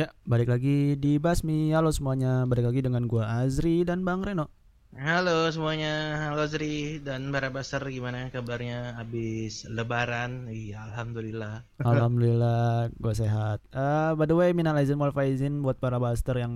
[0.00, 1.76] Ya, balik lagi di Basmi.
[1.76, 4.48] Halo semuanya, balik lagi dengan gua Azri dan Bang Reno.
[4.90, 10.50] Halo semuanya, halo Zri dan Barabaster gimana kabarnya habis lebaran?
[10.50, 11.62] Iya, alhamdulillah.
[11.78, 13.62] Alhamdulillah, gua sehat.
[13.70, 16.50] Uh, by the way, minal aizin wal faizin buat para baster yang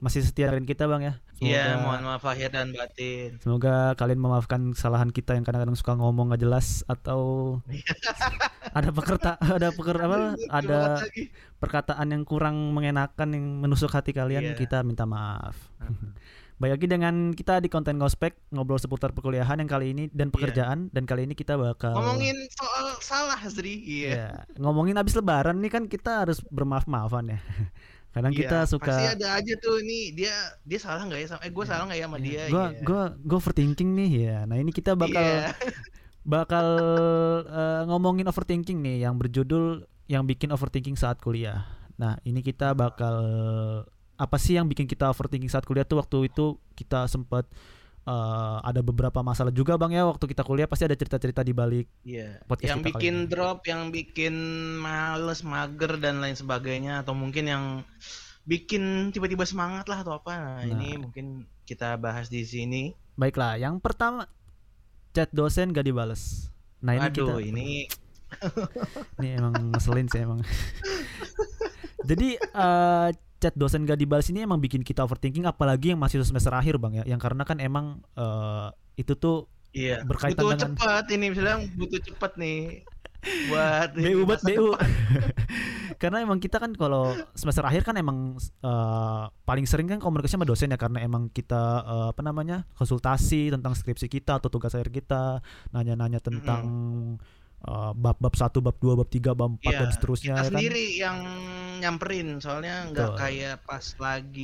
[0.00, 1.20] masih setia dengan kita, Bang ya.
[1.36, 3.36] Iya, mohon maaf lahir dan batin.
[3.44, 7.60] Semoga kalian memaafkan kesalahan kita yang kadang-kadang suka ngomong gak jelas atau
[8.78, 10.80] ada pekerta ada peker apa ada
[11.60, 14.56] perkataan yang kurang mengenakan yang menusuk hati kalian, Iya.
[14.56, 15.60] kita minta maaf.
[16.60, 20.92] Baik lagi dengan kita di konten ngospek ngobrol seputar perkuliahan yang kali ini dan pekerjaan
[20.92, 24.08] dan kali ini kita bakal Ngomongin soal salah Zri, iya.
[24.12, 24.28] Ya,
[24.60, 27.40] ngomongin abis lebaran nih kan kita harus bermaaf-maafan ya.
[28.12, 30.34] Kadang Iya, kita suka pasti ada aja tuh nih dia
[30.68, 32.82] dia salah nggak ya sama eh gue salah nggak ya sama dia gua iya.
[32.84, 34.38] gua gua overthinking nih ya.
[34.44, 35.56] Nah, ini kita bakal Iya.
[36.36, 36.66] bakal
[37.48, 41.64] eh, ngomongin overthinking nih yang berjudul yang bikin overthinking saat kuliah.
[41.96, 43.16] Nah, ini kita bakal
[44.20, 47.48] apa sih yang bikin kita overthinking saat kuliah tuh waktu itu kita sempat
[48.04, 51.88] eh, ada beberapa masalah juga Bang ya waktu kita kuliah pasti ada cerita-cerita di balik.
[52.44, 53.28] Podcast Yang kita kali bikin ini.
[53.28, 54.34] drop, yang bikin
[54.76, 57.64] males, mager dan lain sebagainya atau mungkin yang
[58.44, 60.32] bikin tiba-tiba semangat lah atau apa.
[60.32, 60.64] Nah, Nah.
[60.68, 61.26] ini mungkin
[61.64, 62.92] kita bahas di sini.
[63.14, 64.28] Baiklah, yang pertama
[65.12, 66.48] chat dosen gak dibales.
[66.80, 67.84] Nah, ini kita Aduh, ini
[69.20, 70.40] Ini emang ngeselin sih emang.
[72.08, 73.08] Jadi eh,
[73.40, 77.00] chat dosen gak dibalas ini emang bikin kita overthinking apalagi yang masih semester akhir bang
[77.00, 77.04] ya.
[77.08, 82.00] Yang karena kan emang eh, itu tuh Iya, Berkaitan butuh dengan- cepat ini misalnya butuh
[82.02, 82.82] cepat nih
[83.46, 84.66] buat BU buat BU.
[86.02, 90.48] karena emang kita kan kalau semester akhir kan emang eh, paling sering kan komunikasi sama
[90.48, 94.90] dosen ya karena emang kita eh, apa namanya konsultasi tentang skripsi kita atau tugas akhir
[94.90, 95.38] kita
[95.70, 96.64] nanya-nanya tentang
[97.68, 100.64] eh, bab-bab satu, bab dua, bab tiga, bab empat Iya, dan seterusnya kita ya kan.
[100.64, 101.18] sendiri yang
[101.80, 104.40] nyamperin soalnya nggak kayak pas lagi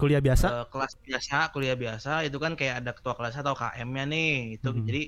[0.00, 0.48] Kuliah biasa.
[0.48, 4.68] eh, kelas biasa, kuliah biasa itu kan kayak ada ketua kelas atau KM-nya nih itu
[4.68, 4.86] Mhm.
[4.88, 5.00] jadi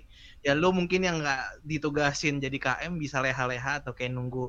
[0.46, 4.40] ya lu mungkin yang nggak ditugasin jadi KM bisa leha-leha atau kayak nunggu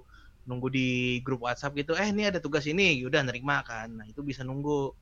[0.45, 0.87] nunggu di
[1.25, 3.01] grup WhatsApp gitu eh ini ada tugas ini.
[3.05, 4.01] Udah nerima kan.
[4.01, 4.93] Nah itu bisa nunggu.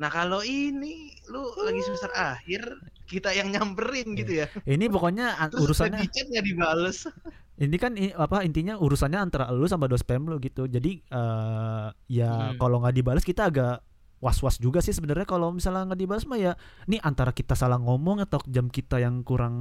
[0.00, 2.62] Nah kalau ini lu lagi semester akhir
[3.08, 4.46] kita yang nyamperin gitu ya.
[4.64, 7.04] Ini pokoknya terus urusannya di chat nggak dibales.
[7.60, 10.64] Ini kan apa intinya urusannya antara lu sama dospem lu gitu.
[10.64, 12.56] Jadi eh, ya Hmm.
[12.56, 13.84] kalau nggak dibalas kita agak
[14.20, 16.52] was-was juga sih sebenarnya kalau misalnya nggak dibalas mah ya
[16.84, 19.54] ini antara kita salah ngomong atau jam kita yang kurang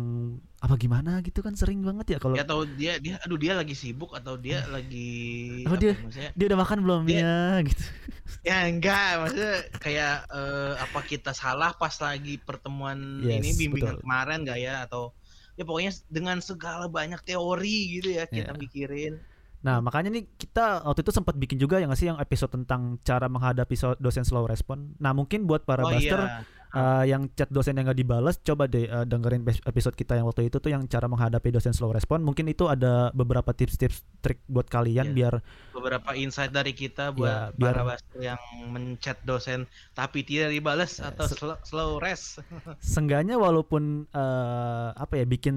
[0.60, 3.72] apa gimana gitu kan sering banget ya kalau ya atau dia dia aduh dia lagi
[3.72, 6.32] sibuk atau dia lagi Oh, dia- ya, maksudnya?
[6.36, 7.84] dia udah makan belum Dia- ya gitu.
[8.40, 14.04] Ya enggak maksudnya kayak eh, apa kita salah pas lagi pertemuan Yes, ini bimbingan betul.
[14.04, 14.76] kemarin enggak ya?
[14.86, 15.16] Atau
[15.56, 18.60] ya pokoknya dengan segala banyak teori gitu ya kita Iya.
[18.60, 19.14] mikirin
[19.60, 22.96] nah makanya nih kita waktu itu sempat bikin juga yang nggak sih yang episode tentang
[23.02, 24.96] cara menghadapi so- dosen slow respon?
[24.98, 26.44] Nah mungkin buat para oh buster iya.
[26.70, 30.46] Uh, yang chat dosen yang gak dibalas coba deh uh, dengerin episode kita yang waktu
[30.46, 32.22] itu tuh yang cara menghadapi dosen slow respon.
[32.22, 35.16] Mungkin itu ada beberapa tips-tips trik buat kalian Iya.
[35.18, 35.34] biar
[35.74, 38.38] beberapa insight dari kita buat Ya, biar- para baster yang
[38.70, 42.38] mencet dosen tapi tidak dibalas Ya, atau se- slow, slow rest
[42.86, 45.56] sengganya walaupun uh, apa ya bikin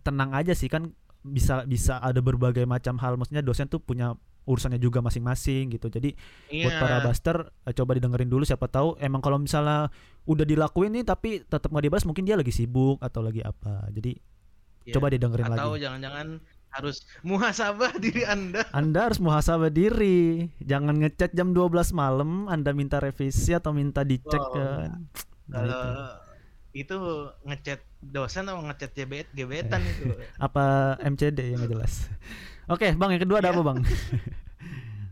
[0.00, 0.94] tenang aja sih kan
[1.26, 4.14] bisa bisa ada berbagai macam hal maksudnya dosen tuh punya
[4.46, 8.94] urusannya juga masing-masing gitu jadi buat iya para buster uh, coba didengerin dulu siapa tahu
[9.02, 9.90] emang kalau misalnya
[10.22, 14.14] udah dilakuin nih tapi tetap nggak dibalas mungkin dia lagi sibuk atau lagi apa jadi
[14.86, 14.94] Iya.
[15.02, 16.26] coba didengerin atau lagi jangan-jangan
[16.70, 20.46] harus muhasabah diri anda Anda harus muhasabah diri.
[20.62, 24.54] Jangan ngechat jam 12 malam Anda minta revisi atau minta dicek Wow.
[24.54, 24.90] kan.
[25.50, 25.82] Nah, kalau
[26.76, 26.98] itu.
[27.46, 30.12] ngechat dosen atau ngechat gebet gebetan itu
[30.46, 32.06] Apa MCD yang jelas.
[32.72, 33.54] Oke, Bang, yang kedua ada Iya.
[33.54, 33.78] apa, Bang?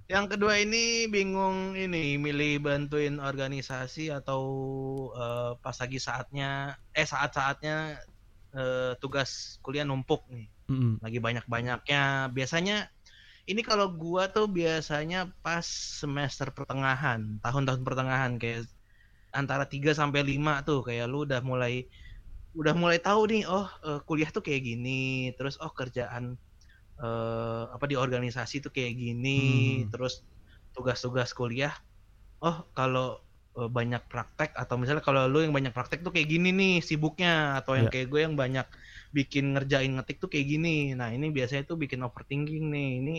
[0.04, 4.42] Yang kedua ini bingung ini milih bantuin organisasi atau
[5.16, 8.04] eh, pas lagi saatnya eh saat-saatnya
[8.52, 10.44] eh, tugas kuliah numpuk nih.
[10.68, 11.00] Mm-mm.
[11.00, 12.28] Lagi banyak-banyaknya.
[12.36, 12.92] Biasanya
[13.48, 18.68] ini kalau gua tuh biasanya pas semester pertengahan, tahun-tahun pertengahan kayak
[19.40, 21.74] antara 3 sampai 5 tuh kayak lu udah mulai
[22.60, 26.24] udah mulai tahu nih oh eh, kuliah tuh kayak gini, terus oh kerjaan
[27.02, 29.30] eh apa di organisasi tuh kayak gini,
[29.86, 29.90] Hmm.
[29.92, 30.22] terus
[30.74, 31.74] tugas-tugas kuliah
[32.44, 33.18] oh kalau
[33.58, 37.58] eh, banyak praktek atau misalnya kalau lu yang banyak praktek tuh kayak gini nih sibuknya
[37.62, 37.92] atau yang Ya.
[37.94, 38.66] kayak gue yang banyak
[39.16, 40.94] bikin ngerjain ngetik tuh kayak gini.
[40.98, 42.90] Nah, ini biasanya tuh bikin overthinking nih.
[43.02, 43.16] Ini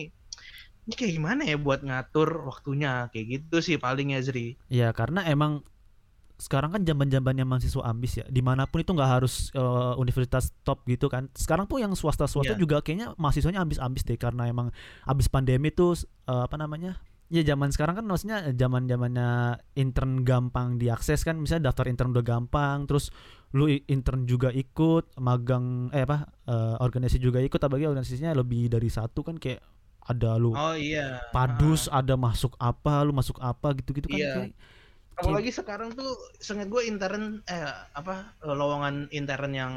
[0.86, 4.54] ini kayak gimana ya buat ngatur waktunya kayak gitu sih paling ya Zri.
[4.70, 5.64] Ya, karena emang
[6.36, 8.24] sekarang kan zaman-zamannya mahasiswa ambis ya.
[8.26, 11.32] Di mana pun itu nggak harus eh, universitas top gitu kan.
[11.32, 12.60] Sekarang tuh yang swasta-swasta Iya.
[12.60, 14.68] juga kayaknya mahasiswanya ambis-ambis deh karena emang
[15.02, 15.96] abis pandemi tuh
[16.26, 17.00] eh, apa namanya?
[17.26, 22.22] ya zaman sekarang kan maksudnya zaman zamannya intern gampang diakses kan misalnya daftar intern udah
[22.22, 23.10] gampang terus
[23.50, 28.86] lu intern juga ikut magang eh apa eh, organisasi juga ikut apalagi organisasinya lebih dari
[28.86, 29.58] satu kan kayak
[30.06, 31.18] ada lu Oh iya.
[31.34, 34.30] padus ada masuk apa lu masuk apa gitu-gitu kan Iya.
[34.38, 34.54] kayak-
[35.16, 39.74] Apalagi sekarang tuh sengat gue intern eh apa eh, lowongan intern yang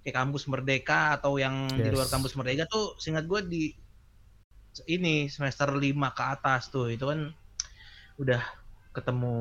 [0.00, 1.92] kayak kampus Merdeka atau yang di Yes.
[1.92, 3.62] luar kampus Merdeka tuh seingat gue di
[4.86, 7.28] ini semester 5 ke atas tuh itu kan
[8.16, 8.40] udah
[8.94, 9.36] ketemu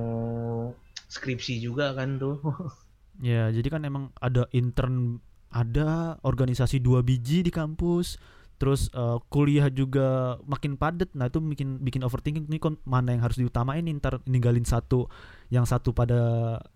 [1.07, 2.37] skripsi juga kan tuh.
[3.17, 5.17] Ya, jadi kan emang ada intern,
[5.49, 8.21] ada organisasi dua biji di kampus,
[8.57, 10.07] terus eh, kuliah juga
[10.43, 11.13] makin padat.
[11.13, 15.05] Nah, itu bikin bikin overthinking nih kon mana yang harus diutamain nih, ntar ninggalin satu,
[15.47, 16.19] yang satu pada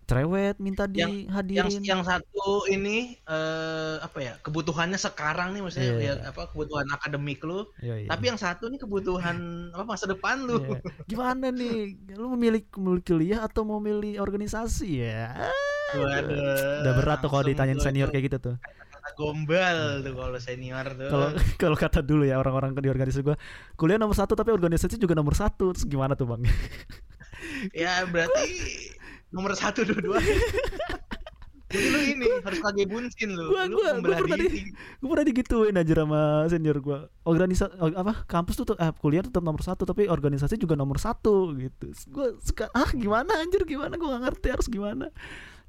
[0.06, 1.57] cerewet minta Yang- dihadirin.
[1.57, 6.13] yang yang satu ini eh apa ya kebutuhannya sekarang nih maksudnya Iya.
[6.22, 8.10] ya apa kebutuhan akademik lu Iya, iya.
[8.10, 9.36] tapi yang satu nih kebutuhan
[9.75, 10.80] apa masa depan lu Iya.
[11.06, 11.98] Gimana nih?
[12.16, 15.36] Lu memilih memilih kuliah atau mau milih organisasi ya?
[15.92, 18.56] Waduh, Udah berat tuh kalau ditanyain senior itu kayak gitu tuh.
[19.13, 21.09] Gombal tuh kalau senior tuh.
[21.09, 21.27] Kalau
[21.61, 23.35] kalau kata dulu ya orang-orang di organisasi gua,
[23.75, 25.71] kuliah nomor satu tapi organisasi juga nomor satu.
[25.73, 26.41] Terus gimana tuh bang?
[27.73, 28.45] ya berarti
[29.31, 30.19] nomor satu dua-dua
[31.71, 33.47] jadi lu ini harus kage bunsin lu.
[33.47, 34.75] Gua- lu gua- gua pernah diri.
[34.75, 36.21] gue pernah digituin aja sama
[36.51, 40.99] senior gue organisasi apa kampus tuh eh, kuliah tetap nomor satu tapi organisasi juga nomor
[40.99, 41.95] satu gitu.
[42.11, 43.63] Gue suka ah gimana anjir?
[43.63, 43.95] Gimana?
[43.95, 45.15] Gue gak ngerti harus gimana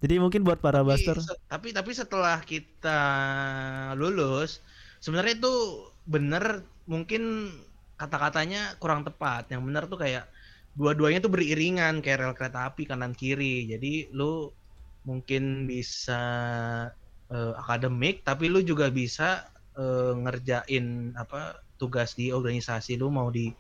[0.03, 1.15] jadi mungkin buat para buster.
[1.47, 3.01] tapi tapi setelah kita
[3.95, 4.59] lulus
[4.99, 5.55] sebenarnya itu
[6.11, 7.55] bener mungkin
[7.95, 9.47] kata-katanya kurang tepat.
[9.55, 10.27] Yang bener tuh kayak
[10.75, 13.71] dua-duanya tuh beriringan kayak rel kereta api kanan kiri.
[13.71, 14.51] Jadi lu
[15.07, 16.23] mungkin bisa
[17.31, 19.47] eh, akademik tapi lu juga bisa
[19.79, 23.51] eh, ngerjain apa tugas di organisasi lu mau di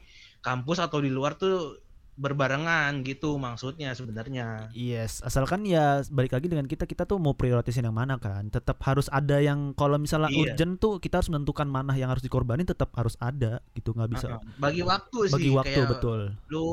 [0.42, 1.78] kampus atau di luar tuh
[2.12, 7.88] berbarengan gitu maksudnya sebenarnya yes asalkan ya balik lagi dengan kita kita tuh mau prioritasin
[7.88, 10.52] yang mana kan tetap harus ada yang kalau misalnya Iya.
[10.52, 14.26] urgent tuh kita harus menentukan mana yang harus dikorbanin tetap harus ada gitu nggak bisa
[14.60, 16.20] bagi waktu sih bagi waktu kayak betul
[16.52, 16.68] lu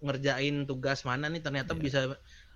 [0.00, 1.80] ngerjain tugas mana nih ternyata Iya.
[1.84, 1.98] bisa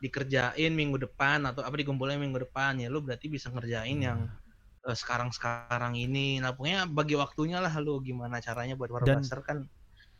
[0.00, 4.96] dikerjain minggu depan atau apa dikumpulin minggu depan ya lu berarti bisa ngerjain yang Iya.
[4.96, 9.68] sekarang sekarang ini nah pokoknya bagi waktunya lah lu gimana caranya buat buster kan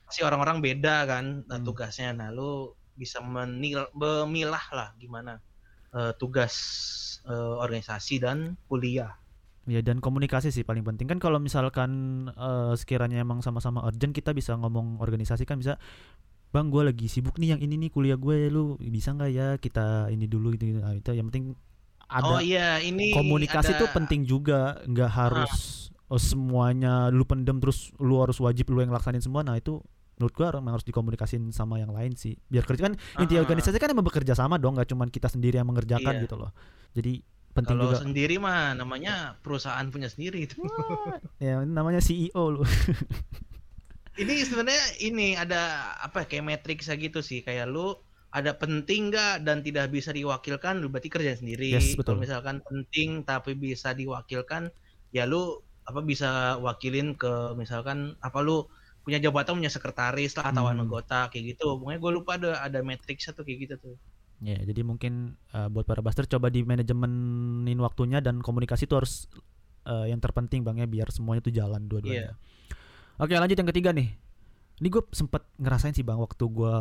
[0.08, 1.64] pasti orang-orang beda kan uh, Hmm.
[1.68, 2.16] tugasnya.
[2.16, 5.38] Nah lu bisa menil memilah lah gimana
[5.92, 6.54] uh, tugas
[7.28, 9.14] uh, organisasi dan kuliah.
[9.68, 11.04] Ya dan komunikasi sih paling penting.
[11.04, 15.76] Kan kalau misalkan eh, sekiranya emang sama-sama urgent kita bisa ngomong organisasi kan bisa
[16.48, 20.08] bang gue lagi sibuk nih yang ini nih kuliah gue lu bisa nggak ya kita
[20.08, 20.80] ini dulu gitu, gitu.
[20.80, 21.52] Nah, itu yang penting
[22.00, 24.80] oh ada iya ini komunikasi ada- tuh penting juga.
[24.88, 25.52] Nggak harus
[26.08, 29.44] oh, semuanya lu pendem terus lu harus wajib lu yang laksanin semua.
[29.44, 29.84] Nah itu
[30.18, 32.34] menurut gua emang harus dikomunikasin sama yang lain sih.
[32.44, 33.42] Biar kerja kan inti Ah.
[33.42, 36.22] organisasi kan emang bekerja sama dong nggak cuman kita sendiri yang mengerjakan Iya.
[36.26, 36.50] gitu loh.
[36.92, 38.02] Jadi penting kalau juga.
[38.02, 40.58] sendiri mah namanya perusahaan punya sendiri itu.
[41.38, 42.62] Ya namanya CEO lu.
[44.18, 47.46] Ini sebenarnya ini ada apa ya, kayak matriks gitu sih.
[47.46, 47.94] Kayak lu
[48.28, 51.70] ada penting nggak dan tidak bisa diwakilkan lu berarti kerja sendiri.
[51.70, 52.18] Yes, betul.
[52.18, 54.74] kalau misalkan penting tapi bisa diwakilkan
[55.14, 58.66] ya lu apa bisa wakilin ke misalkan apa lu
[59.08, 60.84] punya jabatan punya sekretaris lah atau Hmm.
[60.84, 63.96] anggota kayak gitu pokoknya gue lupa ada ada matriks atau kayak gitu tuh
[64.38, 69.26] Ya, jadi mungkin uh, buat para buster coba di manajemenin waktunya dan komunikasi itu harus
[69.82, 72.38] uh, yang terpenting bang ya biar semuanya tuh jalan dua-duanya.
[73.18, 74.14] Oke lanjut yang ketiga nih.
[74.78, 76.74] Ini gue sempet ngerasain sih bang waktu gue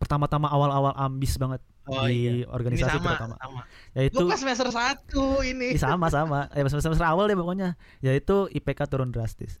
[0.00, 3.36] pertama-tama awal-awal ambis banget oh di iya ini organisasi sama terutama.
[3.36, 3.60] sama
[3.92, 6.48] Yaitu gue pas semester satu ini sama sama.
[6.56, 7.76] Ya semester, semester awal deh pokoknya.
[8.00, 9.60] Yaitu IPK turun drastis.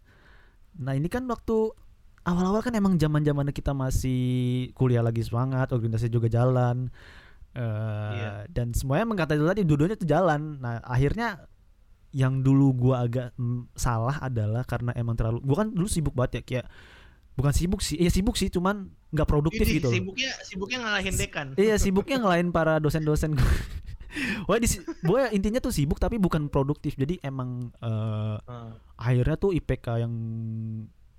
[0.80, 1.76] Nah ini kan waktu
[2.24, 4.20] awal-awal kan emang zaman-zamannya kita masih
[4.72, 6.88] kuliah lagi semangat, organisasi juga jalan.
[7.54, 8.32] eh Iya.
[8.50, 10.58] dan semuanya mengkata itu tadi dua-duanya tuh jalan.
[10.58, 11.46] Nah, akhirnya
[12.10, 16.42] yang dulu gua agak mm, salah adalah karena emang terlalu gua kan dulu sibuk banget
[16.42, 16.66] ya kayak
[17.34, 19.86] bukan sibuk sih, ya sibuk sih cuman nggak produktif Ini gitu.
[19.86, 19.94] loh.
[19.94, 23.54] sibuknya sibuknya ngalahin dekan Iya sibuknya ngelain para dosen-dosen gue.
[24.46, 26.94] Wah di gue intinya tuh sibuk tapi bukan produktif.
[26.94, 28.68] Jadi emang eh, Heeh.
[28.98, 30.14] akhirnya tuh IPK yang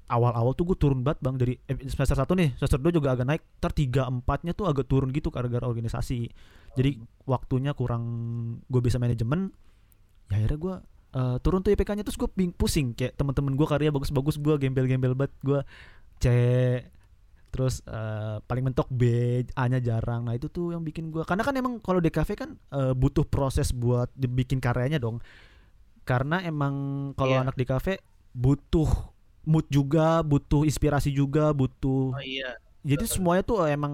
[0.05, 1.35] awal-awal tuh gue turun banget bang.
[1.35, 3.43] Dari eh, semester 1 nih semester 2 juga agak naik.
[3.57, 6.29] Ter 3 4 nya tuh agak turun gitu gara-gara organisasi.
[6.75, 8.03] Jadi waktunya kurang
[8.67, 9.49] gue bisa manajemen.
[10.29, 10.75] Ya akhirnya gue
[11.15, 12.93] eh, turun tuh IPK nya terus gue pusing.
[12.93, 15.33] Kayak teman-teman gue karya bagus-bagus gue gembel-gembel banget.
[15.41, 15.59] Gue
[16.19, 16.25] C
[17.49, 19.03] terus eh, paling mentok B
[19.55, 20.27] A nya jarang.
[20.27, 23.71] Nah itu tuh yang bikin gue karena kan emang kalau DKV kan eh, butuh proses
[23.71, 25.23] buat dibikin karyanya dong.
[26.05, 26.73] Karena emang
[27.17, 27.47] kalau Iya.
[27.47, 27.97] anak DKV
[28.35, 29.14] butuh
[29.45, 32.57] mood juga butuh inspirasi juga butuh oh iya.
[32.85, 33.93] Jadi semuanya tuh emang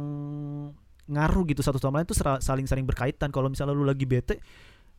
[1.08, 3.32] ngaruh gitu satu sama lain tuh sera- saling-saling berkaitan.
[3.32, 4.40] Kalau misalnya lu lagi bete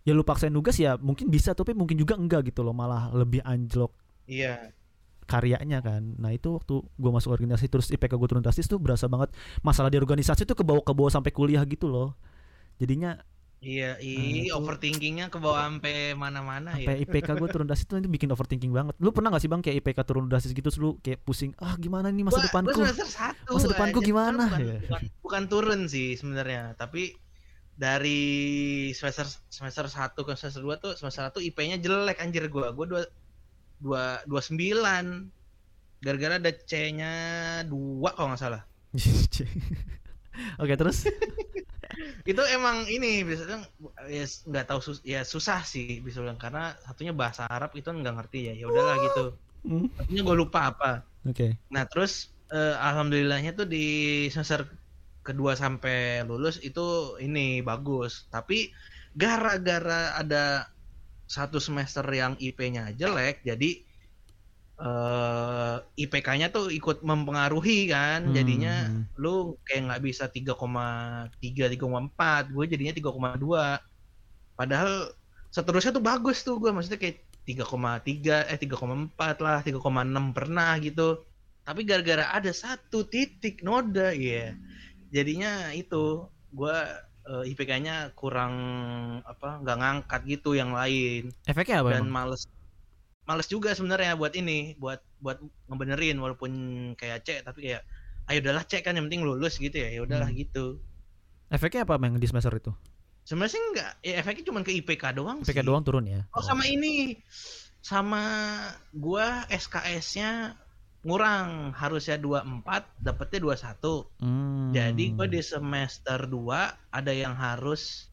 [0.03, 3.39] ya lu paksain nugas ya mungkin bisa tapi mungkin juga enggak gitu loh malah lebih
[3.45, 3.93] anjlok
[4.27, 4.73] Iya.
[5.25, 6.19] karyanya kan.
[6.19, 9.31] Nah itu waktu gua masuk organisasi terus IPK gue turun drastis tuh berasa banget
[9.61, 12.19] masalah di organisasi tuh ke bawah ke bawah sampai kuliah gitu loh.
[12.81, 13.15] Jadinya
[13.63, 16.83] Iya, Nah, i itu- overthinkingnya ke bawah sampai mana-mana ya.
[16.85, 19.63] sampai IPK gue turun drastis tuh itu bikin overthinking banget lu pernah gak sih bang
[19.63, 22.91] kayak IPK turun drastis gitu lu kayak pusing ah gimana nih masa Gua- depanku gua
[22.91, 24.05] semester satu Masa depanku aja.
[24.05, 24.43] gimana?
[24.45, 24.77] Bukan, Ya.
[24.83, 27.15] bukan, bukan turun sih sebenarnya, tapi
[27.73, 28.21] dari
[28.91, 32.71] semester semester 1 ke semester 2 tuh semester 1 IP-nya jelek anjir gua.
[32.71, 33.03] Gua dua
[33.79, 35.05] dua dua sembilan
[35.99, 37.13] gara-gara ada C-nya
[37.65, 38.63] dua kalau nggak salah.
[40.59, 41.07] oke terus
[42.31, 43.65] Itu emang ini bisa bilang
[44.17, 48.15] ya nggak tahu sus- ya susah sih bisa bilang karena satunya bahasa Arab itu nggak
[48.19, 48.53] ngerti ya.
[48.61, 49.21] Ya udahlah gitu.
[49.67, 50.89] Hmm, Satunya gue lupa apa.
[51.27, 52.13] oke Nah terus
[52.55, 53.79] eh, alhamdulillahnya tuh di
[54.35, 54.61] semester
[55.27, 56.81] kedua sampai lulus itu
[57.25, 58.13] ini bagus.
[58.35, 58.55] Tapi
[59.23, 60.67] gara-gara ada
[61.37, 63.69] satu semester yang IP-nya jelek, jadi
[64.83, 68.27] eh IPK-nya tuh ikut mempengaruhi kan.
[68.31, 68.75] Hmm, Jadinya
[69.15, 73.79] lu kayak nggak bisa 3,3 3,4, gue jadinya 3,2.
[74.59, 75.15] Padahal
[75.55, 81.27] seterusnya tuh bagus tuh gue maksudnya kayak 3,3 eh 3,4 lah 3,6 pernah gitu
[81.63, 84.55] tapi gara-gara ada satu titik noda ya
[85.15, 86.87] jadinya itu gua
[87.27, 88.55] eh, IPK-nya kurang
[89.23, 92.31] apa nggak ngangkat gitu yang lain efeknya apa dan emang?
[92.31, 92.47] males
[93.23, 95.39] males juga sebenarnya buat ini buat buat
[95.71, 96.51] ngebenerin walaupun
[96.95, 97.83] kayak C tapi kayak
[98.27, 100.39] ayo udahlah C kan yang penting lulus gitu ya ya udahlah Hmm.
[100.39, 100.83] gitu
[101.49, 102.73] efeknya apa emang di semester itu
[103.23, 105.63] sebenarnya sih enggak ya efeknya cuma ke IPK doang IPK sih.
[105.63, 107.19] doang turun ya Oh sama ini
[107.83, 108.23] sama
[108.91, 110.55] gua SKS-nya
[111.03, 112.63] ngurang harusnya 24
[113.03, 114.07] dapetnya 21.
[114.23, 114.71] Hmm.
[114.71, 118.07] Jadi gua di semester 2 ada yang harus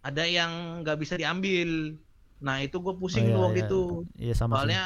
[0.00, 1.96] ada yang nggak bisa diambil.
[2.46, 3.66] Nah, itu gue pusing Oh, iya, waktu iya.
[3.68, 3.76] itu.
[4.24, 4.64] Iya sama sih.
[4.64, 4.82] Soalnya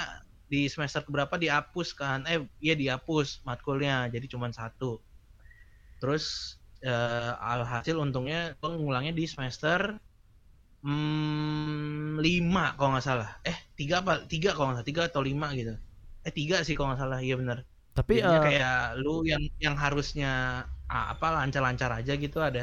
[0.53, 2.19] di semester berapa dihapus kan?
[2.31, 5.01] Eh, iya dihapus matkulnya jadi cuma satu.
[6.01, 6.25] Terus
[6.85, 9.81] eh, alhasil untungnya gue ngulangnya di semester
[10.85, 13.29] hmm, lima kalau nggak salah.
[13.49, 14.13] Eh tiga apa?
[14.33, 14.89] Tiga kalau nggak salah.
[14.91, 15.73] Tiga atau lima gitu.
[16.27, 17.19] Eh tiga sih kalau nggak salah.
[17.27, 17.59] Iya benar.
[17.95, 20.27] Tapi Jadinya eh, kayak lu yang yang harusnya
[20.93, 22.61] ah, apa lancar-lancar aja gitu ada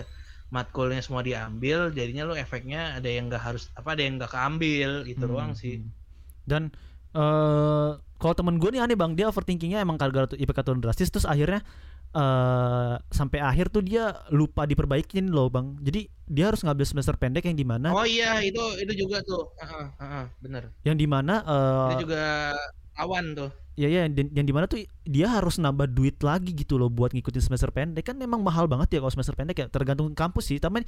[0.52, 4.90] matkulnya semua diambil jadinya lu efeknya ada yang nggak harus apa ada yang nggak keambil
[5.08, 6.00] gitu hmm, doang sih hmm.
[6.46, 6.74] Dan
[7.12, 7.92] eh
[8.22, 11.26] kalau temen gue nih aneh bang, dia overthinkingnya emang gara-gara tuh IPK turun drastis, terus
[11.26, 11.66] akhirnya
[12.12, 15.80] eh sampai akhir tuh dia lupa diperbaikin loh bang.
[15.82, 19.52] Jadi dia harus ngambil semester pendek yang di mana, oh iya itu itu juga tuh
[19.60, 22.56] Heeh, heeh, bener yang di mana eh itu juga
[23.00, 26.76] awan tuh ya ya yang, yang di mana tuh dia harus nambah duit lagi gitu
[26.76, 28.04] loh buat ngikutin semester pendek.
[28.04, 30.58] Kan emang mahal banget ya kalau semester pendek ya tergantung kampus sih.
[30.60, 30.84] Tapi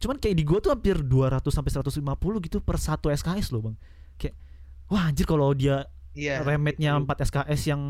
[0.00, 3.76] cuman kayak di gua tuh hampir 200 sampai 150 gitu per satu SKS loh bang.
[4.16, 4.34] Kayak
[4.88, 5.84] wah anjir kalau dia
[6.16, 7.04] iya remetnya itu.
[7.04, 7.82] 4 SKS yang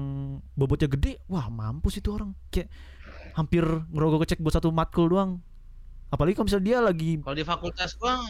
[0.59, 2.35] bobotnya gede wah mampus itu orang.
[2.51, 2.69] Kayak
[3.39, 5.39] hampir ngerogoh kecek buat satu matkul doang.
[6.13, 8.21] Apalagi kalau misalnya dia lagi kalau di fakultas gua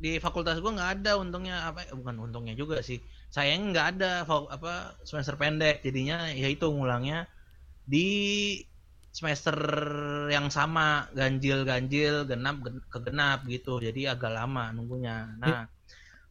[0.00, 1.70] di fakultas gua nggak ada untungnya.
[1.70, 2.98] Apa eh, bukan untungnya juga sih
[3.34, 4.72] sayang nggak ada apa
[5.08, 5.76] semester pendek.
[5.86, 7.26] Jadinya ya itu ngulangnya
[7.92, 8.08] di
[9.18, 9.56] semester
[10.34, 11.08] yang sama.
[11.18, 13.78] Ganjil ganjil genap gen- ke genap gitu.
[13.86, 15.16] Jadi agak lama nunggunya.
[15.42, 15.58] Nah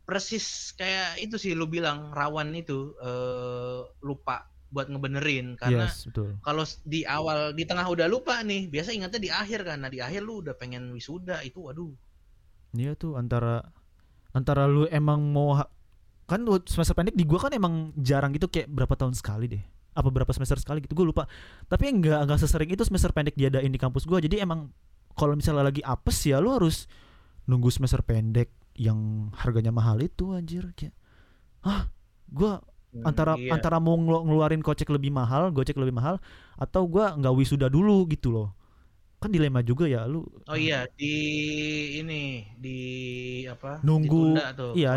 [0.08, 4.38] persis kayak itu sih lu bilang rawan itu eh, lupa
[4.74, 5.48] buat ngebenerin.
[5.62, 6.08] Karena yes
[6.46, 9.78] kalau di awal di tengah udah lupa nih biasa ingatnya di akhir kan.
[9.84, 11.94] Nah di akhir lu udah pengen wisuda itu waduh.
[12.78, 13.66] Iya tuh antara
[14.38, 15.50] antara lu emang mau
[16.30, 20.08] kan semester pendek di gua kan emang jarang gitu kayak berapa tahun sekali deh apa
[20.08, 21.26] berapa semester sekali gitu gue lupa
[21.66, 24.70] tapi nggak nggak sesering itu semester pendek diadain di kampus gua jadi emang
[25.18, 26.86] kalau misalnya lagi apes ya lu harus
[27.44, 30.94] nunggu semester pendek yang harganya mahal itu anjir kayak
[31.66, 31.90] ah
[32.30, 32.62] gua
[33.02, 33.54] antara Iya.
[33.54, 36.22] antara mau ngelu- ngeluarin kocek lebih mahal gocek lebih mahal
[36.56, 38.50] atau gua nggak wisuda dulu gitu loh
[39.20, 41.12] kan dilema juga ya lu Oh iya di
[42.00, 42.78] ini di
[43.46, 43.84] apa?
[43.84, 44.32] Nunggu,
[44.74, 44.96] iya.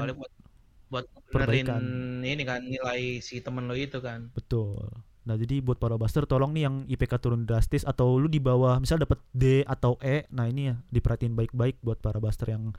[0.92, 1.80] Buat Perbaikan.
[2.20, 4.28] ini kan nilai si temen lo itu kan.
[4.36, 4.92] Betul.
[5.22, 8.76] Nah jadi buat para buster tolong nih yang IPK turun drastis atau lu di bawah
[8.76, 12.74] misal dapat D atau E, nah ini ya diperhatiin baik-baik buat para buster yang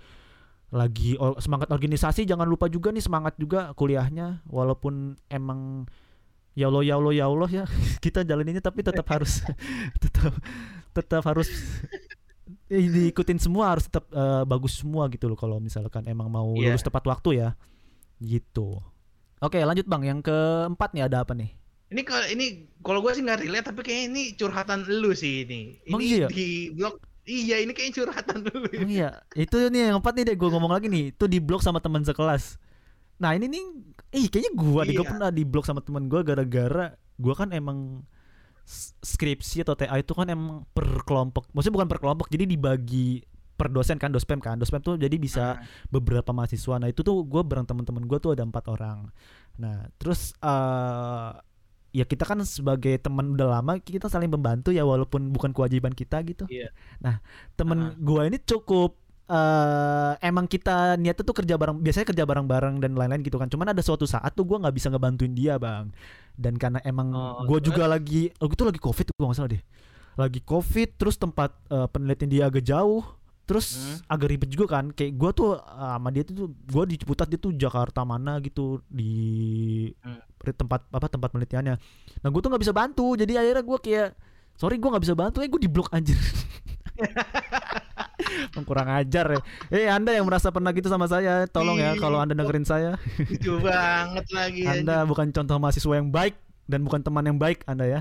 [0.69, 5.85] lagi semangat organisasi jangan lupa juga nih semangat juga kuliahnya walaupun emang
[6.53, 7.63] ya Allah ya Allah ya Allah ya
[8.03, 9.39] kita jalaninnya tapi tetap harus
[10.03, 10.33] tetap
[10.91, 11.47] tetap harus
[12.69, 16.73] diikutin semua harus tetap eh, bagus semua gitu loh kalau misalkan emang mau Iya.
[16.73, 17.49] lulus tepat waktu ya
[18.23, 18.79] gitu.
[19.43, 21.51] Oke lanjut bang yang keempat nih ada apa nih?
[21.91, 22.45] Ini kalau ini
[22.81, 25.77] kalau gue sih nggak relate tapi kayak ini curhatan lu sih ini.
[25.85, 26.27] Emang ini iya?
[26.31, 28.65] di blog iya ini kayak curhatan lu.
[28.71, 31.61] Emang iya, itu nih yang empat nih deh gue ngomong lagi nih, itu di blok
[31.61, 32.57] sama teman sekelas.
[33.21, 33.63] Nah ini nih,
[34.15, 35.03] eh kayaknya gue Iya.
[35.05, 38.01] pernah di blok sama teman gua gara-gara gua kan emang
[39.03, 43.21] skripsi atau TA itu kan emang per kelompok, maksudnya bukan per kelompok, jadi dibagi
[43.53, 46.75] per dosen kan, dospem kan, dospem tuh jadi bisa Nah, beberapa mahasiswa.
[46.77, 49.07] Nah itu tuh gue bareng teman-teman gue tuh ada empat orang.
[49.55, 51.31] Nah terus eh
[51.93, 56.25] ya kita kan sebagai teman udah lama kita saling membantu ya walaupun bukan kewajiban kita
[56.25, 56.49] gitu.
[56.49, 56.73] Iya.
[56.99, 57.21] Nah
[57.53, 57.93] temen Ah.
[57.95, 63.23] gua ini cukup eh emang kita niatnya tuh kerja bareng biasanya kerja bareng-bareng dan lain-lain
[63.23, 65.93] gitu kan cuman ada suatu saat tuh gua nggak bisa ngebantuin dia bang
[66.35, 67.71] dan karena emang Oh, gua terus?
[67.71, 69.63] juga lagi oh itu lagi covid tuh gua nggak salah deh
[70.13, 72.99] lagi covid terus tempat eh, penelitian dia agak jauh
[73.43, 73.97] terus Hmm.
[74.09, 77.35] agak ribet juga kan kayak gua tuh eh, sama dia tuh gua di Ciputat dia
[77.35, 79.11] tuh Jakarta mana gitu di
[79.99, 80.17] Hmm.
[80.45, 81.75] tempat apa tempat penelitiannya
[82.19, 84.07] nah gua tuh nggak bisa bantu jadi akhirnya gua kayak
[84.53, 86.15] sorry gua nggak bisa bantu eh gua di blok anjir
[88.63, 92.17] kurang ajar ya eh anda yang merasa pernah gitu sama saya tolong ya Ih, kalau
[92.17, 94.61] anda dengerin saya lucu banget lagi.
[94.63, 96.33] anda bukan contoh mahasiswa yang baik
[96.63, 97.99] dan bukan teman yang baik anda ya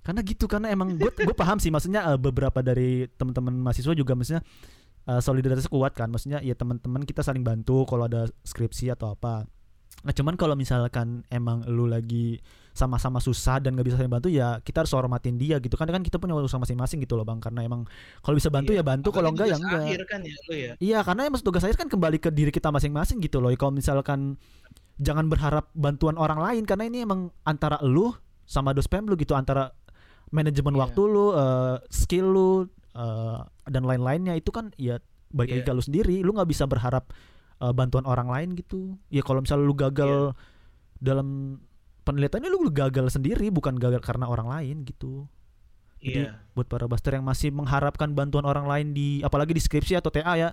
[0.00, 4.16] karena gitu karena emang gue gue paham sih maksudnya eh, beberapa dari teman-teman mahasiswa juga
[4.16, 4.40] maksudnya
[5.08, 6.08] eh, solidaritasnya kuat kan.
[6.08, 9.44] Maksudnya ya teman-teman kita saling bantu kalau ada skripsi atau apa.
[10.00, 12.40] Nah cuman kalau misalkan emang lu lagi
[12.72, 15.76] sama-sama susah dan nggak bisa saling bantu ya kita harus hormatin dia gitu.
[15.76, 17.36] Kan kan kita punya urusan masing-masing gitu loh bang.
[17.42, 17.84] Karena emang
[18.24, 20.72] kalau bisa bantu Iya, ya bantu kalau enggak ya enggak Akhir kan ya lu ya.
[20.80, 23.52] Iya karena emang tugas saya kan kembali ke diri kita masing-masing gitu loh.
[23.52, 24.40] Kalau misalkan
[24.96, 28.12] jangan berharap bantuan orang lain karena ini emang antara lu
[28.50, 29.70] sama dospem lu gitu antara
[30.30, 30.80] manajemen Iya.
[30.86, 32.50] waktu lu, eh, skill lu
[32.90, 34.98] eh, dan lain-lainnya itu kan ya
[35.30, 35.68] baik lagi Iya.
[35.70, 36.16] ke lu sendiri.
[36.22, 37.10] Lu nggak bisa berharap
[37.60, 38.96] eh, bantuan orang lain gitu.
[39.12, 40.32] Ya kalau misalnya lu gagal
[40.96, 41.60] dalam
[42.02, 45.28] penelitiannya lu gagal sendiri bukan gagal karena orang lain gitu.
[46.00, 46.40] Jadi Iya.
[46.56, 50.32] buat para buster yang masih mengharapkan bantuan orang lain di apalagi di skripsi atau TA
[50.34, 50.50] ya.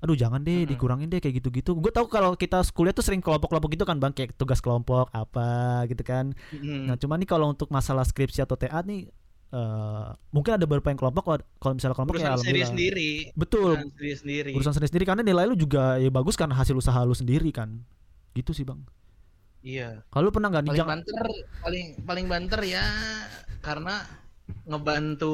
[0.00, 1.76] Aduh jangan deh dikurangin deh kayak gitu-gitu.
[1.76, 5.84] Gue tahu kalau kita kuliah tuh sering kelompok-kelompok gitu kan Bang kayak tugas kelompok apa
[5.86, 6.32] gitu kan.
[6.50, 6.88] Mm.
[6.88, 9.12] Nah, cuman nih kalau untuk masalah skripsi atau TA nih
[9.50, 12.70] eh mungkin ada beberapa yang kelompok kalau- misalnya kelompok ya urusan sendiri alhamdulillah.
[12.70, 13.10] sendiri.
[13.34, 13.72] Betul.
[13.76, 14.50] Urusan sendiri sendiri.
[14.54, 17.82] Urusan sendiri sendiri karena nilai lu juga ya bagus karena hasil usaha lu sendiri kan.
[18.32, 18.86] Gitu sih, Bang.
[19.60, 20.06] Iya.
[20.08, 21.16] Kalau pernah nggak nih Paling banter
[21.60, 22.84] paling paling banter ya
[23.60, 24.00] karena
[24.68, 25.24] ngebantu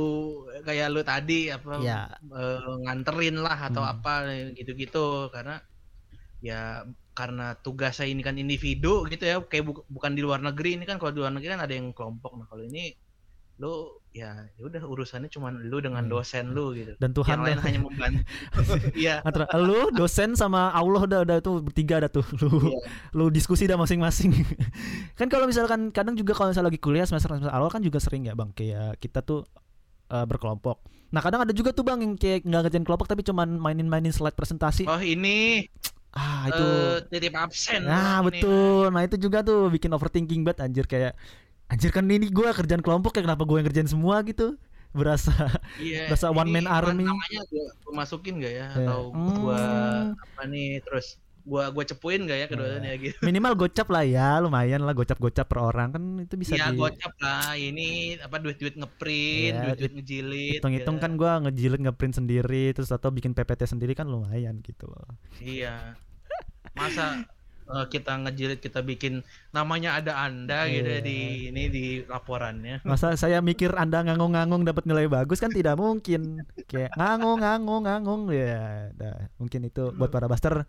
[0.67, 2.19] kayak lu tadi apa Ya.
[2.39, 3.93] eh, nganterin lah atau Hmm.
[3.93, 4.11] apa
[4.59, 4.99] gitu-gitu
[5.35, 5.53] karena
[6.49, 6.55] ya
[7.19, 10.85] karena tugas saya ini kan individu gitu ya kayak bu- bukan di luar negeri ini
[10.89, 12.81] kan kalau di luar negeri kan ada yang kelompok nah kalau ini
[13.57, 16.13] lu ya ya udah urusannya cuma lu dengan Hmm.
[16.13, 16.93] dosen lu gitu.
[16.97, 17.65] Dan Tuhan yang lain dah.
[17.65, 18.21] hanya membantu.
[18.97, 19.21] Iya.
[19.21, 22.25] Antara lu dosen sama Allah udah udah tuh bertiga dah tuh.
[22.37, 22.79] Lu Iya.
[23.13, 24.33] lu diskusi dah masing-masing.
[25.19, 28.25] Kan kalau misalkan kadang juga kalau misalnya lagi kuliah semester semester awal kan juga sering
[28.25, 28.53] ya bang?
[28.53, 29.45] Kayak kita tuh
[30.07, 30.81] eh, berkelompok.
[31.09, 34.35] Nah kadang ada juga tuh bang yang kayak nggak ngerjain kelompok tapi cuman mainin-mainin slide
[34.35, 34.85] presentasi.
[34.85, 35.65] Oh ini.
[36.13, 36.65] Ah itu.
[36.65, 37.85] Eh, titip absen.
[37.85, 38.41] Nah Bang, ini.
[38.41, 38.85] betul.
[38.89, 40.85] Nah itu juga tuh bikin overthinking banget anjir.
[40.85, 41.13] Kayak
[41.67, 44.55] anjir kan ini gue kerjaan kelompok ya kenapa gue yang kerjain semua gitu
[44.91, 45.29] berasa
[45.77, 47.05] Iya, Berasa one man army.
[47.05, 47.43] Namanya
[47.85, 48.67] gua masukin gak ya?
[48.67, 48.81] Ya.
[48.81, 49.61] Atau gua
[50.09, 50.17] Hmm.
[50.17, 51.07] apa nih terus
[51.43, 53.21] gua gua cepuin gak ya keduanya gitu?
[53.21, 56.81] minimal gocap lah ya lumayan lah gocap gocap per orang kan itu bisa Iya di
[56.81, 57.53] gocap lah.
[57.53, 60.59] Ini apa duit-duit ngeprint, Iya, duit-duit ngejilit.
[60.59, 61.05] hitung-hitung gitu.
[61.05, 65.13] kan gua ngejilit ngeprint sendiri terus atau bikin PPT sendiri kan lumayan gitu loh.
[65.39, 65.93] Iya.
[66.73, 67.21] Masa
[67.67, 70.99] eh, kita ngejilid kita bikin namanya ada Anda gitu Iya.
[70.99, 72.83] ya di ini di laporannya.
[72.83, 76.47] Masa saya mikir Anda ngangung-ngangung dapat nilai bagus kan tidak mungkin.
[76.65, 78.91] Kayak ngangung ngangung ngangung ya.
[78.93, 80.63] Dah, mungkin itu buat para buster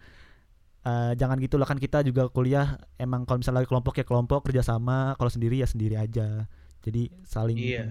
[0.83, 4.39] eh, jangan gitu lah kan kita juga kuliah emang kalau misalnya lagi kelompok ya kelompok
[4.47, 6.47] kerjasama kalau sendiri ya sendiri aja
[6.79, 7.83] jadi saling Iya.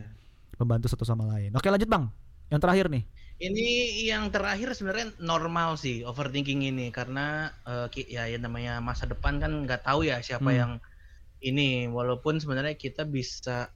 [0.57, 2.09] membantu satu sama lain oke lanjut bang
[2.49, 3.05] yang terakhir nih
[3.37, 3.61] Ini
[4.09, 7.53] yang terakhir sebenarnya normal sih overthinking ini karena
[7.93, 10.59] ki- ya yang namanya masa depan kan nggak tahu ya siapa Hmm.
[10.61, 10.73] yang
[11.45, 13.69] ini walaupun sebenarnya kita bisa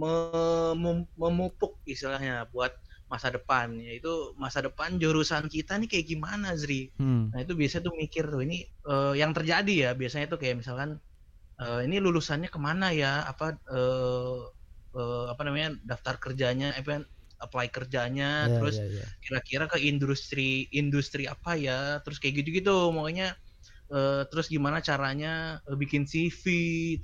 [0.00, 2.72] me- mem- memupuk istilahnya buat
[3.12, 4.08] masa depan yaitu
[4.42, 6.92] masa depan jurusan kita nih kayak gimana Zri.
[6.98, 7.32] hmm.
[7.32, 8.56] Nah itu biasa tuh mikir tuh ini
[8.90, 10.90] eh, yang terjadi ya biasanya tuh kayak misalkan
[11.62, 13.44] eh, ini lulusannya ke mana ya apa
[13.74, 14.38] eh,
[14.98, 17.04] eh, apa namanya daftar kerjanya apa
[17.40, 19.06] apply kerjanya Ya, terus ya, ya.
[19.24, 22.90] kira-kira ke industri industri apa ya terus kayak gitu-gitu.
[22.94, 23.34] Makanya
[23.92, 26.44] eh, terus gimana caranya eh, bikin CV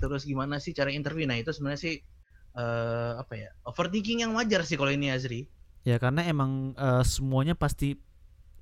[0.01, 1.25] terus gimana sih cara interview.
[1.29, 1.95] Nah itu sebenarnya sih
[2.55, 5.47] eh, apa ya overthinking yang wajar sih kalau ini Azri.
[5.85, 7.99] Ya karena emang eh, semuanya pasti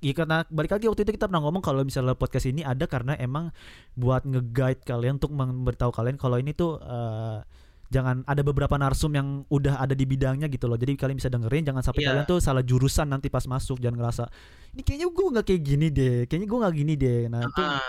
[0.04, 3.16] Ya karena balik lagi waktu itu kita pernah ngomong kalau misalnya podcast ini ada karena
[3.16, 3.48] emang
[3.96, 7.40] buat nge-guide kalian untuk memberitahu kalian kalau ini tuh eh,
[7.88, 10.74] jangan ada beberapa narsum yang udah ada di bidangnya gitu loh.
[10.74, 12.08] Jadi kalian bisa dengerin jangan sampai Iya.
[12.10, 14.24] kalian tuh salah jurusan nanti pas masuk jangan ngerasa
[14.72, 16.16] ini kayaknya gue nggak kayak gini deh.
[16.24, 17.20] Kayaknya gue nggak gini deh.
[17.28, 17.80] Nah, itu Ah,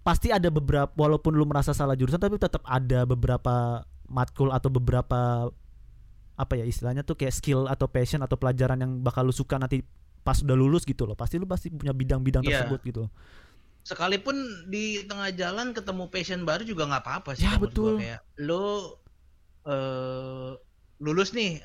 [0.00, 5.50] pasti ada beberapa walaupun lu merasa salah jurusan tapi tetap ada beberapa matkul atau beberapa
[6.34, 9.84] apa ya istilahnya tuh kayak skill atau passion atau pelajaran yang bakal lu suka nanti
[10.20, 11.12] pas udah lulus gitu loh.
[11.12, 12.64] Pasti lu pasti punya bidang-bidang Iya.
[12.64, 13.04] tersebut gitu.
[13.80, 14.36] sekalipun
[14.68, 17.96] di tengah jalan ketemu passion baru juga nggak apa-apa sih Ya, betul.
[17.96, 18.99] kayak lo
[19.66, 20.50] eh
[21.00, 21.60] lulus nih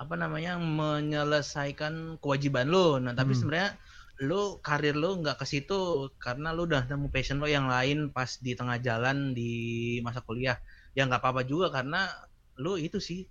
[0.00, 3.38] apa namanya menyelesaikan kewajiban lo nah tapi Hmm.
[3.38, 3.70] sebenarnya
[4.20, 8.36] lo karir lo nggak ke situ karena lo udah nemu passion lo yang lain pas
[8.40, 9.50] di tengah jalan di
[10.04, 10.60] masa kuliah.
[10.92, 12.10] Ya nggak apa-apa juga karena
[12.60, 13.24] lo itu sih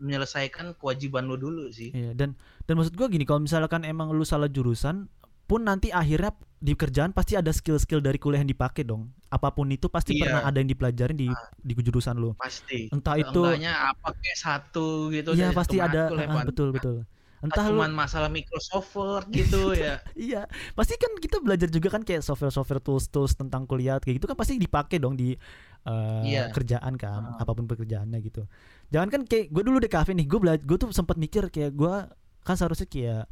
[0.00, 1.96] menyelesaikan kewajiban lo dulu sih.
[1.96, 2.36] Iya, dan
[2.68, 5.08] dan maksud gua gini, kalau misalkan emang lu salah jurusan
[5.44, 9.12] pun nanti akhirnya di kerjaan pasti ada skill-skill dari kuliah yang dipakai dong.
[9.28, 10.20] Apa pun itu pasti Iya.
[10.24, 11.28] pernah ada yang dipelajarin di
[11.60, 12.32] di jurusan lu.
[12.34, 17.04] pasti Entah itu Seenggaknya apa kayak satu gitu Iya pasti ada ah, betul betul.
[17.44, 22.00] Entah lu cuman masalah Microsoft Word gitu ya iya, pasti kan kita belajar juga kan
[22.00, 25.36] kayak software-software tools-tools tentang kuliah kayak gitu kan pasti dipakai dong di
[25.84, 26.48] eh, Iya.
[26.48, 27.44] kerjaan kan, Ah.
[27.44, 28.48] apa pun pekerjaannya gitu.
[28.88, 31.76] Jangan kan kayak gue dulu di kafe nih, gue belajar gue tuh sempat mikir kayak
[31.76, 31.94] gue
[32.40, 33.28] kan seharusnya kayak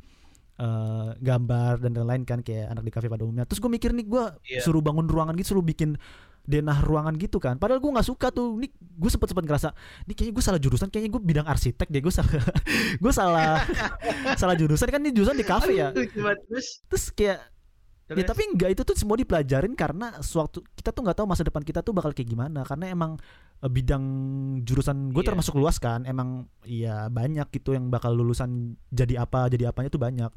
[0.59, 3.49] eh, gambar dan lain-lain kan kayak anak di kafe pada umumnya.
[3.49, 4.61] Terus gue mikir nih gue Iya.
[4.65, 5.97] suruh bangun ruangan gitu, suruh bikin
[6.43, 7.55] denah ruangan gitu kan.
[7.57, 8.59] Padahal gue nggak suka tuh.
[8.59, 9.71] Nih gue sempet sempet ngerasa,
[10.11, 12.03] nih kayaknya gue salah jurusan, kayaknya gue bidang arsitek deh.
[12.03, 12.31] Gue salah,
[13.03, 13.53] gue salah,
[14.41, 15.95] salah jurusan kan ini jurusan di kafe ya.
[15.95, 17.41] Terus Terus kayak
[18.13, 21.65] Ya tapi enggak itu tuh semua dipelajarin karena suatu kita tuh nggak tahu masa depan
[21.65, 23.17] kita tuh bakal kayak gimana karena emang
[23.63, 24.05] bidang
[24.61, 25.29] jurusan gue Iya.
[25.29, 29.99] termasuk luas kan emang ya banyak gitu yang bakal lulusan jadi apa jadi apanya tuh
[29.99, 30.31] banyak.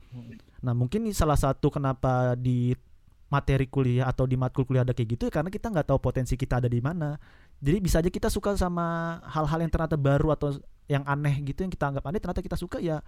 [0.62, 2.78] Nah mungkin salah satu kenapa di
[3.26, 6.34] materi kuliah atau di matkul kuliah ada kayak gitu ya karena kita nggak tahu potensi
[6.34, 7.18] kita ada di mana.
[7.58, 10.54] Jadi bisa aja kita suka sama hal-hal yang ternyata baru atau
[10.86, 13.02] yang aneh gitu yang kita anggap aneh ternyata kita suka ya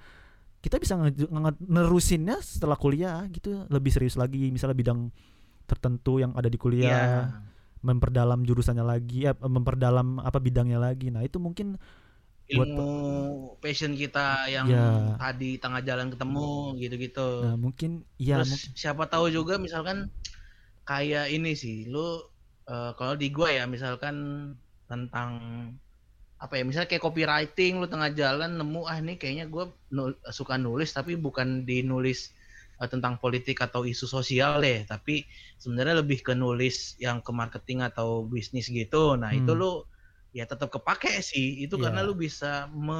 [0.57, 0.97] kita bisa
[1.61, 5.13] nerusinnya setelah kuliah gitu lebih serius lagi misalnya bidang
[5.69, 6.63] tertentu yang ada di Iya.
[6.63, 7.21] kuliah
[7.87, 11.79] memperdalam jurusannya lagi eh, memperdalam apa bidangnya lagi nah itu mungkin
[12.47, 12.91] buat- ilmu
[13.59, 15.15] passion kita yang Ya.
[15.19, 16.47] tadi tengah jalan ketemu
[16.79, 17.29] gitu-gitu.
[17.43, 20.07] nah mungkin ya Terus mungkin siapa tahu juga misalkan
[20.87, 22.23] kayak ini sih, lu
[22.67, 24.15] eh, kalau di gua ya misalkan
[24.87, 25.31] tentang
[26.37, 30.55] apa ya misalnya kayak copywriting lu tengah jalan nemu ah ini kayaknya gua nul- suka
[30.55, 31.81] nulis tapi bukan di
[32.81, 34.85] eh, tentang politik atau isu sosial deh.
[34.87, 35.25] Tapi
[35.57, 39.17] sebenarnya lebih ke nulis yang ke marketing atau bisnis gitu.
[39.19, 39.61] Nah itu Hmm.
[39.61, 39.71] lu
[40.35, 41.63] ya tetap kepake sih.
[41.65, 41.89] Itu Iya.
[41.89, 42.99] karena lu bisa me,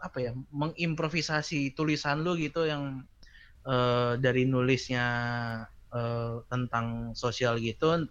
[0.00, 3.04] apa ya mengimprovisasi tulisan lu gitu yang
[3.68, 5.06] eh, dari nulisnya
[5.92, 8.06] eh, tentang sosial gitu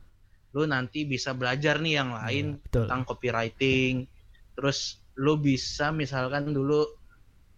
[0.56, 2.82] lu nanti bisa belajar nih yang lain Iya, betul.
[2.88, 3.94] tentang copywriting.
[4.58, 4.80] Terus
[5.20, 6.86] lu bisa misalkan dulu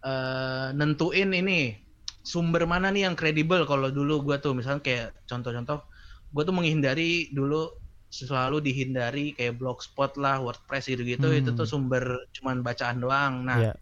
[0.04, 1.76] eh, nentuin ini
[2.22, 5.80] sumber mana nih yang kredibel kalau dulu gua tuh misalnya kayak contoh-contoh
[6.34, 7.68] gua tuh menghindari dulu
[8.10, 11.38] selalu dihindari kayak blogspot lah wordpress gitu-gitu Hmm.
[11.40, 12.04] itu tuh sumber
[12.36, 13.72] cuman bacaan doang nah Iya.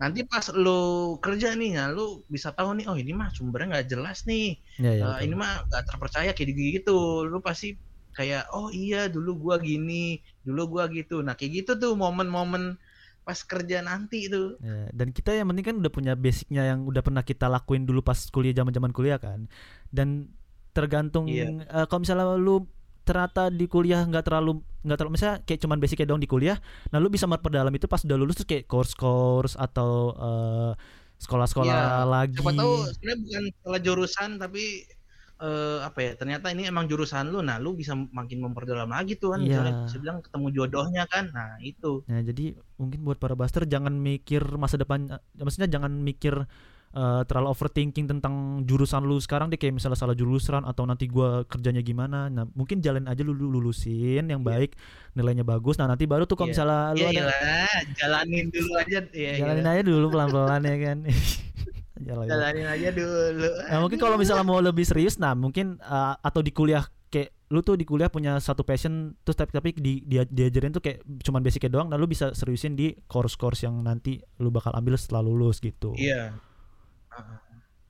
[0.00, 3.88] nanti pas lu kerja nih nah lu bisa tahu nih oh ini mah sumbernya nggak
[3.92, 5.24] jelas nih ya, ya, Eh, betul.
[5.26, 7.76] ini mah gak terpercaya kayak gitu lu pasti
[8.14, 12.78] kayak oh iya dulu gua gini dulu gua gitu nah kayak gitu tuh momen-momen
[13.24, 17.00] pas kerja nanti tuh Ya, dan kita yang penting kan udah punya basicnya yang udah
[17.00, 19.48] pernah kita lakuin dulu pas kuliah zaman zaman kuliah kan.
[19.88, 20.28] Dan
[20.70, 21.64] tergantung Iya.
[21.64, 22.68] eh, kalau misalnya lu
[23.02, 26.56] ternyata di kuliah nggak terlalu nggak terlalu misalnya kayak cuman basicnya dong di kuliah
[26.88, 30.72] nah lu bisa memperdalam itu pas udah lulus tuh kayak course-course atau eh,
[31.16, 32.36] sekolah-sekolah Iya, lagi.
[32.36, 34.64] siapa tahu sebenarnya bukan salah jurusan tapi
[35.38, 39.34] eh, apa ya ternyata ini emang jurusan lu nah lu bisa makin memperdalam lagi tuh
[39.34, 39.48] kan Iya.
[39.50, 43.94] misalnya saya bilang ketemu jodohnya kan nah itu Nah, jadi mungkin buat para buster jangan
[43.94, 46.46] mikir masa depan eh, maksudnya jangan mikir
[46.94, 51.42] eh, terlalu overthinking tentang jurusan lu sekarang deh kayak misalnya salah jurusan atau nanti gua
[51.44, 52.30] kerjanya gimana.
[52.30, 54.78] Nah, mungkin jalan aja lu lu lulusin yang baik,
[55.12, 55.74] nilainya bagus.
[55.76, 56.54] Nah, nanti baru tuh kalau Iya.
[56.54, 59.72] misalnya lu ya ada iyalah, jalanin dulu aja ya jalanin gitu.
[59.74, 60.98] aja dulu pelan-pelan ya kan.
[62.04, 62.28] Jalanin.
[62.28, 66.50] jalanin aja dulu Nah, mungkin kalau misalnya mau lebih serius nah mungkin eh, atau di
[66.50, 70.74] kuliah kayak lu tuh di kuliah punya satu passion terus tapi tapi di, dia diajarin
[70.74, 74.74] tuh kayak cuman basicnya doang nah lu bisa seriusin di course-course yang nanti lu bakal
[74.74, 75.94] ambil setelah lulus gitu.
[75.94, 76.34] iya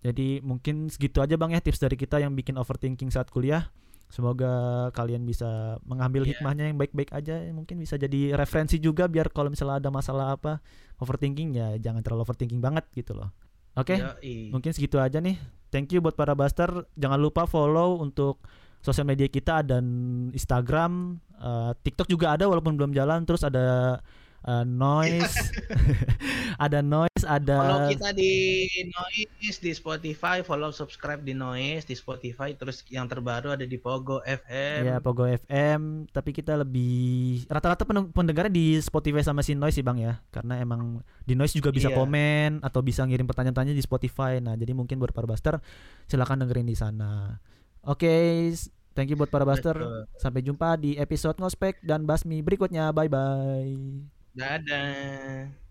[0.05, 3.73] Jadi mungkin segitu aja Bang ya tips dari kita yang bikin overthinking saat kuliah.
[4.13, 6.37] Semoga kalian bisa mengambil Iya.
[6.37, 7.41] hikmahnya yang baik-baik aja.
[7.51, 10.61] Mungkin bisa jadi referensi juga biar kalau misalnya ada masalah apa
[11.01, 13.33] overthinking ya jangan terlalu overthinking banget gitu loh.
[13.75, 14.55] Oke, Yoi.
[14.55, 15.35] mungkin segitu aja nih.
[15.75, 16.87] Thank you buat para Buster.
[16.95, 18.45] Jangan lupa follow untuk
[18.79, 19.83] sosial media kita dan
[20.31, 23.27] Instagram, eh, TikTok juga ada walaupun belum jalan.
[23.27, 23.99] Terus ada
[24.45, 25.35] uh, noise,
[26.65, 28.33] ada noise, ada Follow kita di
[28.87, 34.21] Noise di Spotify, follow subscribe di Noise di Spotify, terus yang terbaru ada di Pogo
[34.21, 34.81] FM.
[34.85, 36.07] ya Pogo FM.
[36.09, 36.95] Tapi kita lebih
[37.47, 41.53] rata-rata pen- pendengarnya di Spotify sama si noise sih bang ya, karena emang di noise
[41.53, 41.97] juga bisa Iya.
[41.97, 44.39] komen atau bisa ngirim pertanyaan-tanya di Spotify.
[44.39, 45.59] Nah jadi mungkin buat para buster
[46.05, 47.41] silakan dengerin di sana.
[47.83, 48.09] Oke,
[48.49, 49.77] s- thank you buat para buster.
[50.17, 52.89] Sampai jumpa di episode ngospek dan basmi berikutnya.
[52.91, 54.14] Bye bye.
[54.37, 55.64] Dadah.